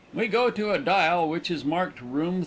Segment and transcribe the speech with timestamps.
[0.15, 2.39] We go to a dial which is marked Room 32.